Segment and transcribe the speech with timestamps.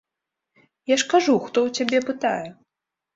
[0.85, 2.49] Я ж кажу, хто ў цябе пытае?